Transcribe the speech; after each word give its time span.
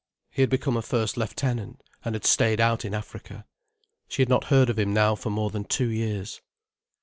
He 0.31 0.41
had 0.41 0.49
become 0.49 0.75
a 0.75 0.81
first 0.81 1.15
lieutenant, 1.15 1.83
and 2.03 2.15
had 2.15 2.25
stayed 2.25 2.59
out 2.59 2.83
in 2.85 2.95
Africa. 2.95 3.45
She 4.07 4.23
had 4.23 4.29
not 4.29 4.45
heard 4.45 4.67
of 4.67 4.79
him 4.79 4.95
now 4.95 5.13
for 5.13 5.29
more 5.29 5.51
than 5.51 5.63
two 5.63 5.89
years. 5.89 6.41